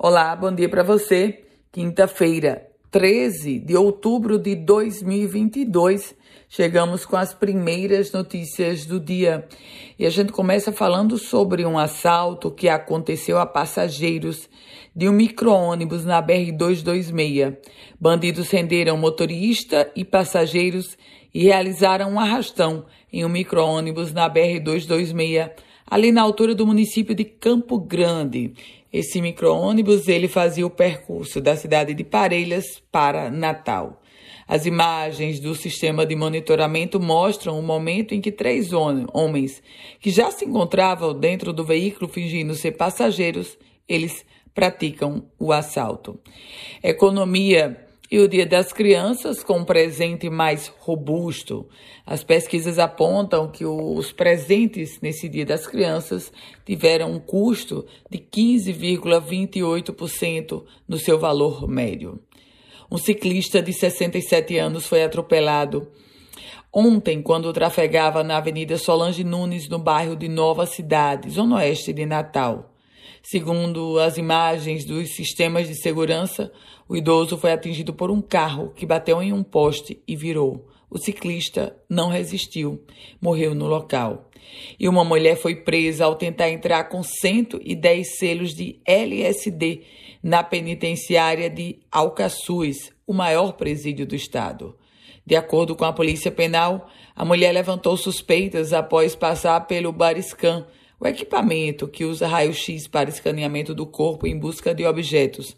[0.00, 1.42] Olá, bom dia para você.
[1.72, 6.14] Quinta-feira, 13 de outubro de 2022,
[6.48, 9.48] chegamos com as primeiras notícias do dia.
[9.98, 14.48] E a gente começa falando sobre um assalto que aconteceu a passageiros
[14.94, 17.56] de um micro-ônibus na BR-226.
[18.00, 20.96] Bandidos renderam motorista e passageiros
[21.34, 25.50] e realizaram um arrastão em um micro-ônibus na BR-226,
[25.90, 28.52] ali na altura do município de Campo Grande.
[28.92, 34.02] Esse micro-ônibus ele fazia o percurso da cidade de Parelhas para Natal.
[34.46, 39.62] As imagens do sistema de monitoramento mostram o momento em que três homens
[40.00, 46.18] que já se encontravam dentro do veículo fingindo ser passageiros, eles praticam o assalto.
[46.82, 51.68] Economia e o Dia das Crianças com um presente mais robusto.
[52.06, 56.32] As pesquisas apontam que os presentes nesse Dia das Crianças
[56.64, 62.18] tiveram um custo de 15,28% no seu valor médio.
[62.90, 65.92] Um ciclista de 67 anos foi atropelado
[66.72, 72.06] ontem quando trafegava na Avenida Solange Nunes, no bairro de Nova Cidade, zona oeste de
[72.06, 72.72] Natal.
[73.22, 76.52] Segundo as imagens dos sistemas de segurança,
[76.88, 80.68] o idoso foi atingido por um carro que bateu em um poste e virou.
[80.90, 82.82] O ciclista não resistiu,
[83.20, 84.30] morreu no local.
[84.80, 89.82] E uma mulher foi presa ao tentar entrar com 110 selos de LSD
[90.22, 94.76] na penitenciária de Alcaçuz, o maior presídio do estado.
[95.24, 100.66] De acordo com a Polícia Penal, a mulher levantou suspeitas após passar pelo Bariscan,
[101.00, 105.56] o equipamento que usa raio-x para escaneamento do corpo em busca de objetos.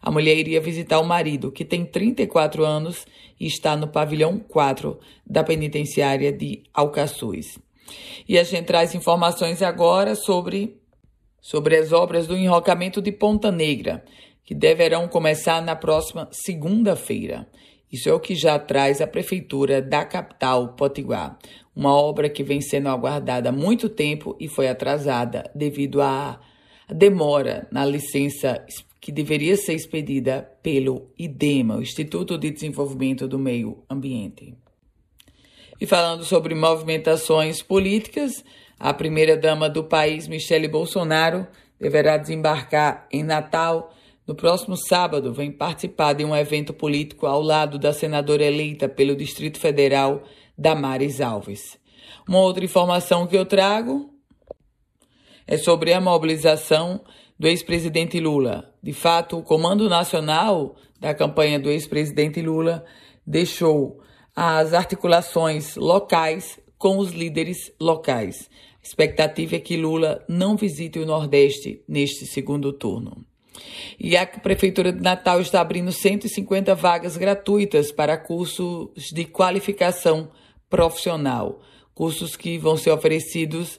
[0.00, 3.06] A mulher iria visitar o marido, que tem 34 anos
[3.38, 7.58] e está no pavilhão 4 da penitenciária de Alcaçuz.
[8.28, 10.76] E a gente traz informações agora sobre,
[11.40, 14.04] sobre as obras do enrocamento de Ponta Negra,
[14.44, 17.48] que deverão começar na próxima segunda-feira.
[17.92, 21.38] Isso é o que já traz a Prefeitura da capital Potiguar
[21.74, 26.38] uma obra que vem sendo aguardada há muito tempo e foi atrasada devido à
[26.88, 28.64] demora na licença
[29.00, 34.54] que deveria ser expedida pelo IDEMA, o Instituto de Desenvolvimento do Meio Ambiente.
[35.80, 38.44] E falando sobre movimentações políticas,
[38.78, 41.46] a primeira-dama do país, Michele Bolsonaro,
[41.80, 43.92] deverá desembarcar em Natal
[44.26, 45.32] no próximo sábado.
[45.32, 50.22] Vem participar de um evento político ao lado da senadora eleita pelo Distrito Federal,
[50.56, 51.78] Damares Alves.
[52.28, 54.10] Uma outra informação que eu trago
[55.46, 57.02] é sobre a mobilização
[57.38, 58.72] do ex-presidente Lula.
[58.82, 62.84] De fato, o Comando Nacional da campanha do ex-presidente Lula
[63.26, 64.00] deixou
[64.34, 68.48] as articulações locais com os líderes locais.
[68.82, 73.24] A expectativa é que Lula não visite o Nordeste neste segundo turno.
[73.98, 80.30] E a Prefeitura de Natal está abrindo 150 vagas gratuitas para cursos de qualificação
[80.68, 81.60] profissional,
[81.94, 83.78] cursos que vão ser oferecidos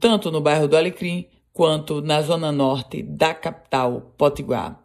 [0.00, 4.80] tanto no bairro do Alecrim quanto na zona norte da capital Potiguar.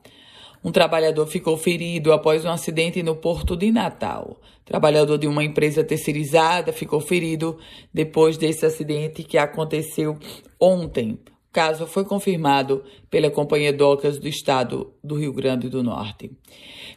[0.63, 4.41] Um trabalhador ficou ferido após um acidente no porto de Natal.
[4.65, 7.57] Trabalhador de uma empresa terceirizada ficou ferido
[7.93, 10.17] depois desse acidente que aconteceu
[10.59, 11.17] ontem.
[11.51, 16.31] Caso foi confirmado pela Companhia Docas do Estado do Rio Grande do Norte.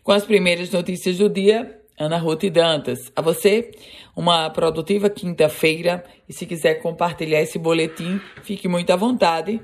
[0.03, 3.11] Com as primeiras notícias do dia, Ana Ruth Dantas.
[3.15, 3.71] A você,
[4.17, 6.05] uma produtiva quinta-feira.
[6.29, 9.61] E se quiser compartilhar esse boletim, fique muito à vontade.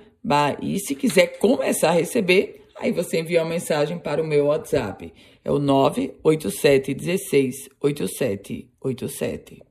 [0.62, 5.12] E se quiser começar a receber, aí você envia uma mensagem para o meu WhatsApp.
[5.44, 9.67] É o 987 16 8787.